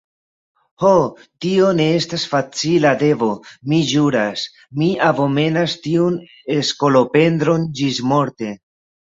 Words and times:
Ho, 0.85 0.91
tio 1.45 1.67
ne 1.79 1.85
estas 1.97 2.23
facila 2.31 2.93
devo, 3.03 3.27
mi 3.73 3.83
ĵuras: 3.91 4.47
mi 4.81 4.89
abomenas 5.11 5.77
tiun 5.85 6.19
skolopendron 6.73 7.71
ĝismorte. 7.83 8.53